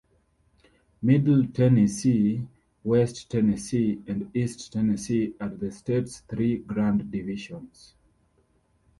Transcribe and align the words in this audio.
Middle 1.03 1.45
Tennessee, 1.49 2.43
West 2.83 3.29
Tennessee, 3.29 4.01
and 4.07 4.35
East 4.35 4.73
Tennessee 4.73 5.35
are 5.39 5.49
the 5.49 5.71
state's 5.71 6.21
three 6.21 6.57
Grand 6.57 7.11
Divisions. 7.11 7.93